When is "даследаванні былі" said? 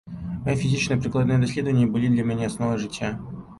1.45-2.11